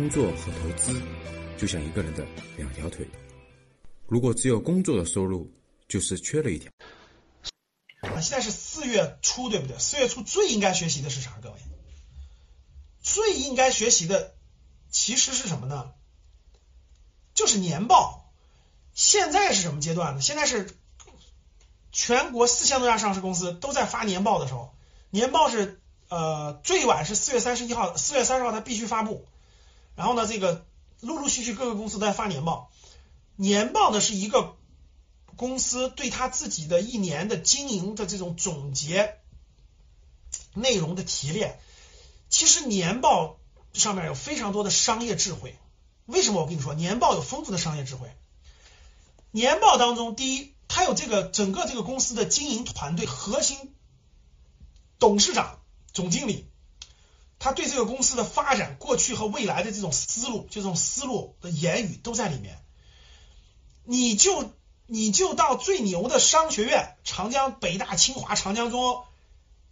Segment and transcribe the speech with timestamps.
[0.00, 0.98] 工作和投资
[1.58, 2.26] 就像一个人的
[2.56, 3.06] 两条腿，
[4.06, 5.52] 如果只有工作的收入，
[5.88, 6.72] 就是缺了一条。
[8.00, 9.78] 啊，现在是四月初，对不对？
[9.78, 11.38] 四月初最应该学习的是啥？
[11.42, 11.56] 各位，
[13.02, 14.32] 最应该学习的
[14.88, 15.92] 其实是什么呢？
[17.34, 18.32] 就是年报。
[18.94, 20.22] 现在是什么阶段呢？
[20.22, 20.74] 现在是
[21.92, 24.74] 全国四千多家上市公司都在发年报的时候，
[25.10, 25.78] 年报是
[26.08, 29.28] 呃最晚是四月三十一号，四月三十号它必须发布。
[29.94, 30.66] 然后呢，这个
[31.00, 32.70] 陆陆续续各个公司在发年报，
[33.36, 34.56] 年报呢是一个
[35.36, 39.18] 公司对他自己的一年的经营的这种总结
[40.54, 41.58] 内容的提炼。
[42.28, 43.38] 其实年报
[43.72, 45.58] 上面有非常多的商业智慧。
[46.06, 48.10] 为什么我跟你说年报有丰富的商业智慧？
[49.30, 53.74] 年报当中，第一，它有这个整个这个公司的经营团队核心
[54.98, 55.60] 董事长、
[55.92, 56.49] 总经理。
[57.40, 62.62] 他对这个公司的发展、过去和未来的这种思路，这种思路的言语都在里面。
[63.84, 64.52] 你就
[64.86, 69.04] 你就到最牛的商学院，长江、北大、清华、长江、中，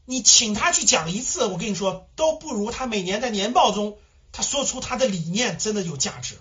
[0.06, 3.98] 你请他去讲一次，我跟你说，都不如他每年在年报中
[4.32, 6.38] 他说出他的理念真的有价值。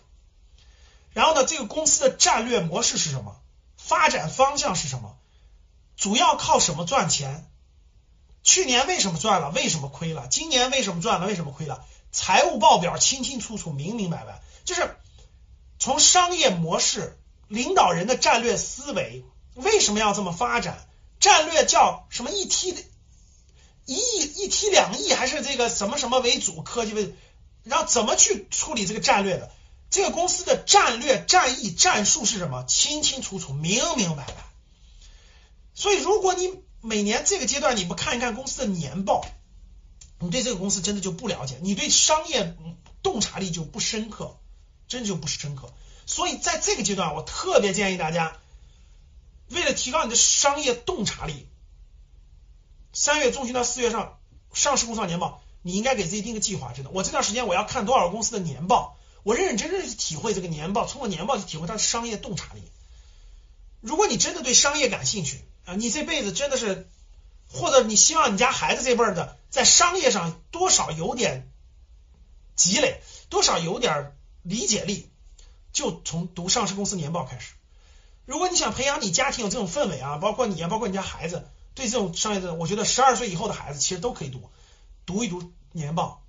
[1.11, 3.35] 然后呢，这个公司的战略模式是什么？
[3.75, 5.17] 发展方向是什么？
[5.97, 7.49] 主要靠什么赚钱？
[8.47, 9.51] 去年为什么赚了？
[9.51, 10.25] 为什么亏了？
[10.29, 11.27] 今年为什么赚了？
[11.27, 11.85] 为什么亏了？
[12.13, 14.95] 财务报表清清楚楚、明明白白，就是
[15.79, 19.25] 从商业模式、领导人的战略思维，
[19.55, 20.87] 为什么要这么发展？
[21.19, 22.31] 战略叫什么？
[22.31, 22.81] 一梯的
[23.85, 26.61] 一亿、一梯两亿，还是这个什么什么为主？
[26.61, 27.13] 科技为，
[27.65, 29.51] 然后怎么去处理这个战略的？
[29.89, 32.63] 这个公司的战略、战役、战术是什么？
[32.63, 34.33] 清清楚楚、明明白白。
[35.75, 39.25] 所以，如果你每年这个阶段你不看一看公司的年报，
[40.19, 42.55] 你对这个公司真的就不了解，你对商业
[43.03, 44.37] 洞察力就不深刻，
[44.87, 45.73] 真就不是深刻。
[46.05, 48.37] 所以在这个阶段，我特别建议大家，
[49.49, 51.47] 为了提高你的商业洞察力，
[52.93, 54.17] 三月中旬到四月上
[54.53, 56.71] 上市公司年报，你应该给自己定个计划。
[56.73, 62.61] 真的，我这段时间我要看多少公司的年报，我认认真真的去体会这个年报，通过年报去体会它的商业洞察力。
[63.81, 66.87] 如果你真的对商业感兴趣，啊，你这辈子真的是，
[67.51, 71.51] 或者你希望你家孩子这辈儿的在商业上多少有点
[72.55, 75.09] 积累，多少有点理解力，
[75.73, 77.51] 就从读上市公司年报开始。
[78.25, 81.45] 如果你想培养你家庭有这种氛围啊，包括你啊，包括你家孩子
[81.75, 84.49] 对这种商业的，我觉得十二岁以后的孩子其实都可以读，
[85.05, 86.23] 读一读年报，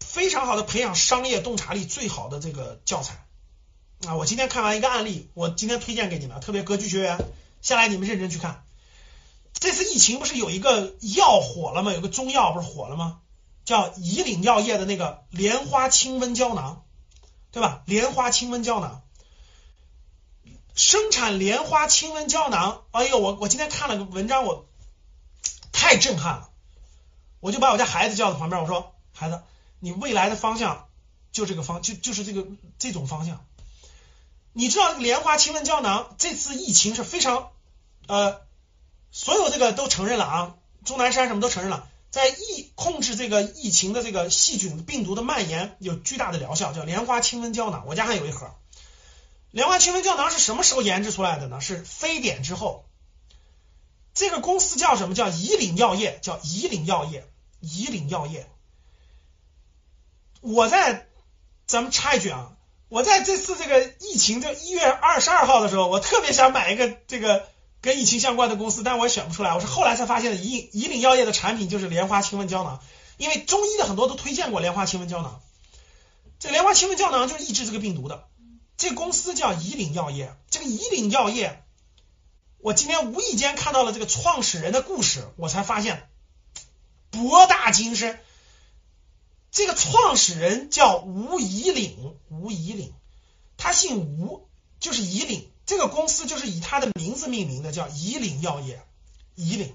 [0.00, 3.24] 非常好的培养商业洞察力最好的这个教材
[4.08, 4.16] 啊。
[4.16, 7.16] 我今天看完一个案例，我今天推荐给你们，特别格局学员。
[7.62, 8.64] 下来你们认真去看，
[9.52, 11.92] 这次疫情不是有一个药火了吗？
[11.92, 13.20] 有个中药不是火了吗？
[13.64, 16.84] 叫以岭药业的那个莲花清瘟胶囊，
[17.50, 17.82] 对吧？
[17.86, 19.02] 莲花清瘟胶囊
[20.74, 24.68] 生产莲花清瘟胶囊，哎呦，我我今天看了个文章，我
[25.72, 26.50] 太震撼了，
[27.40, 29.42] 我就把我家孩子叫到旁边，我说孩子，
[29.80, 30.86] 你未来的方向
[31.32, 32.46] 就这个方，就就是这个
[32.78, 33.44] 这种方向。
[34.58, 37.50] 你知道莲花清瘟胶囊这次疫情是非常。
[38.08, 38.40] 呃，
[39.10, 47.84] 所有这个都承认了啊，钟南山什么都承认了，在疫控制这个疫情的这个细菌病毒的蔓延有巨大的疗效，叫莲花清瘟胶囊。
[47.86, 48.54] 我家还有一盒。
[49.50, 51.60] 莲花清瘟胶囊是什么时候研制出来的呢？
[51.60, 52.86] 是非典之后。
[54.14, 55.14] 这个公司叫什么？
[55.14, 57.28] 叫以岭药业，叫以岭药业，
[57.60, 58.48] 以岭药业。
[60.40, 61.06] 我在
[61.66, 62.55] 咱们插一句啊，
[62.88, 67.46] 我在这次这个疫情就一月二十二号的时候，我特别想买一个这个。
[67.82, 69.54] 跟疫情相关的公司，但我也选不出来。
[69.54, 72.80] 我是后来才发现的，以以岭药业的产品就是莲花清瘟胶囊，
[73.16, 75.40] 因为中医的很多都推荐过莲花清瘟胶囊。
[76.40, 78.24] 这莲花清瘟胶囊就是抑制这个病毒的。
[78.76, 81.62] 这公司叫以岭药业，这个以岭药业，
[82.58, 86.08] 我今天无意间看到了这个创始人的故事，我才发现
[87.10, 88.18] 博大精深。
[89.56, 92.92] 这个创始人叫吴以岭，吴以岭，
[93.56, 94.46] 他姓吴，
[94.80, 95.50] 就是以岭。
[95.64, 98.84] 这个公司就是以他的名字命名的，叫以岭药业。
[99.34, 99.74] 以岭，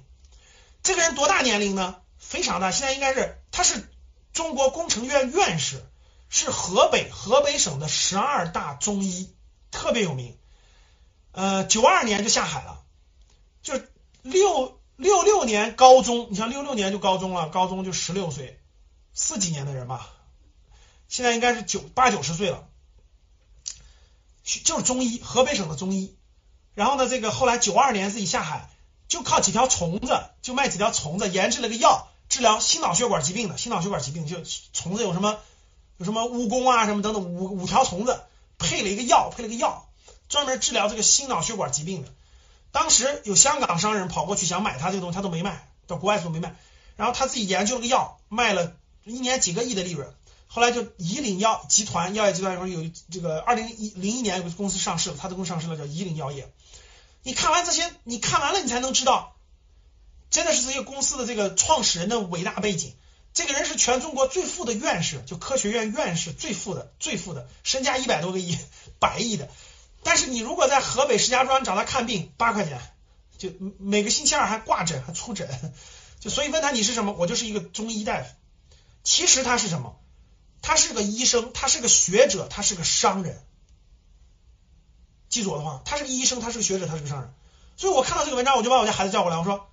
[0.84, 1.96] 这个人多大年龄呢？
[2.20, 3.90] 非常大，现在应该是他是
[4.34, 5.84] 中国工程院院士，
[6.30, 9.32] 是河北河北省的十二大中医，
[9.72, 10.38] 特别有名。
[11.32, 12.84] 呃，九二年就下海了，
[13.64, 13.82] 就
[14.22, 18.61] 六六六年高中，你像六六年就高中了，高中就十六岁，
[19.14, 20.10] 四几年的人吧，
[21.08, 22.68] 现在应该是九八九十岁了。
[24.44, 26.18] 就是中医，河北省的中医。
[26.74, 28.70] 然后呢，这个后来九二年自己下海，
[29.08, 33.58] 就靠几条虫子，就卖几条虫子，研制了个药，治疗心脑血管疾病的。
[33.58, 34.38] 心脑血管疾病就
[34.74, 35.40] 虫子有什么
[35.98, 38.24] 有什么蜈蚣啊什么等等五五条虫子，
[38.58, 39.88] 配了一个药，配了个药，
[40.28, 42.10] 专门治疗这个心脑血管疾病的。
[42.72, 46.56] 当时有香港商人跑过去想买他这个东西，他都没卖，到国外都没卖。
[46.96, 48.76] 然后他自己研究了个药，卖了
[49.06, 50.14] 一年几个亿的利润。
[50.48, 56.52] 后来就以岭药集团药业集团说有这个二零一零一年有个公司上市了，他的公司上市了，叫以岭药业。
[57.24, 59.36] 你看完这些，你看完了，你才能知道，
[60.30, 62.94] 真的是这些公司的这个创始人的伟大背景。
[63.34, 68.58] 这个人是全中国最富的院士，就科学院院士最富的，最富的，身家一百多个亿，
[69.00, 69.48] 百亿的。
[70.04, 72.82] 但是你如果在河北石家庄找他看病，八块钱，
[73.38, 73.50] 就
[73.80, 75.48] 每个星期二还挂诊，还出诊。
[76.20, 78.28] 就所以问他你是什么，我就是一个中医大夫。
[79.04, 80.00] 其实他是什么？
[80.62, 83.44] 他是个医生，他是个学者，他是个商人。
[85.28, 87.34] 记住我的话，他是个医生，他是个学者，他是个商人。
[87.78, 89.68] 所以我看到这个文章，我就把我家孩子叫过来，我说，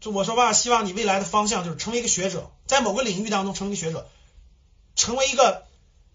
[0.00, 4.08] 就我说爸，希望你未来的方向就是成为一个学者，在某个领域当中成为一个学者，
[4.94, 5.66] 成为一个，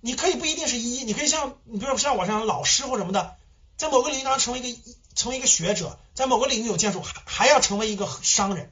[0.01, 3.35] 你可以不一定是医，你可以像你比如说像我这样的老师或什么的，
[3.77, 4.79] 在某个领域当中成为一个
[5.13, 8.71] 成为一个学者，在某个领域有建树，还还要成为一个商人。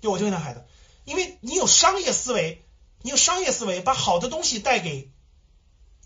[0.00, 0.64] 就我就问他孩子，
[1.04, 2.65] 因为你有商业思维，
[3.06, 5.12] 你用商业思维，把好的东西带给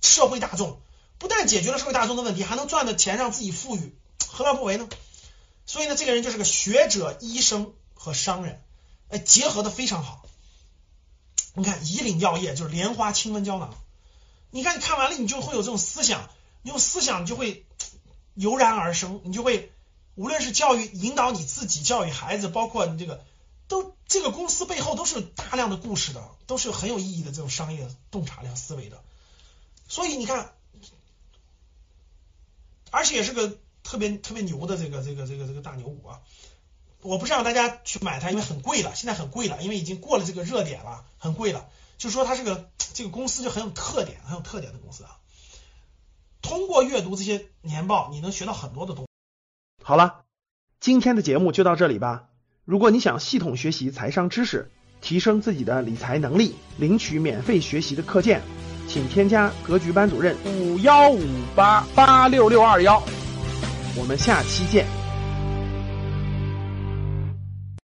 [0.02, 0.82] 社会大众。
[1.16, 3.96] 不但解决了社会大众的问题，还能赚的钱让自己富裕，
[4.28, 4.86] 何乐不为呢？
[5.64, 8.62] 所以呢，这个人就是个学者、医生和商人，
[9.08, 10.26] 哎，结合的非常好。
[11.54, 13.74] 你看，以岭药业就是莲花清瘟胶囊。
[14.50, 16.28] 你看，你看完了，你就会有这种思想，
[16.60, 17.64] 你有思想就会
[18.34, 19.72] 油然而生，你就会
[20.16, 23.24] 无论是教育引导你自己，教育孩子，包括你这个，
[23.70, 29.02] 都这个公司背后都是大量的故事的，都是很有意义的这种商业洞察量思维的。
[29.88, 30.52] 所以你看。
[32.92, 36.20] 而且也是个特别特别牛的这个这个这个这个大牛股啊！
[37.02, 41.68] 我不是让大家去买它，因为很贵了，现在很贵了，因为已经过了这个热点了，很贵了。
[41.98, 45.18] 就说它是个这个公司就很有特点，很有特点的公司啊。
[46.42, 49.84] 通过阅读这些年报，你能学到很多的东西。
[49.84, 50.24] 好了，
[50.80, 52.29] 今天的节目就到这里吧。
[52.70, 54.70] 如果你想系统学习财商知识，
[55.00, 58.40] 提升自己的理财能力，领取免费学习的课件。
[58.86, 61.20] 请添加格局班主任五幺五
[61.56, 63.02] 八八六六二幺，
[63.96, 64.99] 我们下期见。